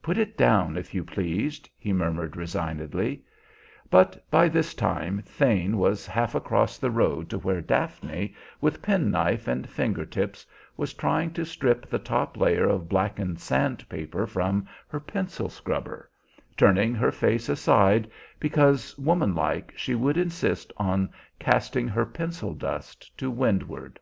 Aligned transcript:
"Put 0.00 0.16
it 0.16 0.34
down, 0.38 0.78
if 0.78 0.94
you 0.94 1.04
please," 1.04 1.60
he 1.76 1.92
murmured 1.92 2.38
resignedly. 2.38 3.20
But 3.90 4.24
by 4.30 4.48
this 4.48 4.72
time 4.72 5.20
Thane 5.20 5.76
was 5.76 6.06
half 6.06 6.34
across 6.34 6.78
the 6.78 6.90
road 6.90 7.28
to 7.28 7.36
where 7.38 7.60
Daphne, 7.60 8.34
with 8.62 8.80
penknife 8.80 9.46
and 9.46 9.68
finger 9.68 10.06
tips, 10.06 10.46
was 10.78 10.94
trying 10.94 11.34
to 11.34 11.44
strip 11.44 11.84
the 11.84 11.98
top 11.98 12.38
layer 12.38 12.66
of 12.66 12.88
blackened 12.88 13.40
sandpaper 13.42 14.26
from 14.26 14.66
her 14.88 15.00
pencil 15.00 15.50
scrubber; 15.50 16.08
turning 16.56 16.94
her 16.94 17.12
face 17.12 17.50
aside, 17.50 18.10
because, 18.40 18.96
woman 18.96 19.34
like, 19.34 19.74
she 19.76 19.94
would 19.94 20.16
insist 20.16 20.72
on 20.78 21.10
casting 21.38 21.86
her 21.88 22.06
pencil 22.06 22.54
dust 22.54 23.14
to 23.18 23.30
windward. 23.30 24.00